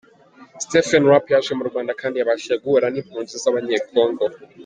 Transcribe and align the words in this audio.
Stephen 0.63 1.03
Rapp 1.09 1.25
yaje 1.33 1.51
mu 1.59 1.63
Rwanda 1.69 1.91
kandi 2.01 2.15
yabashije 2.17 2.55
guhura 2.63 2.87
n’impunzi 2.89 3.33
z’Abanyekongo. 3.43 4.23